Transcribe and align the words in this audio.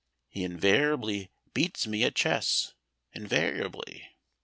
He 0.29 0.43
invariably 0.43 1.29
beats 1.53 1.85
me 1.85 2.03
at 2.05 2.15
chess, 2.15 2.73
invariably. 3.13 4.07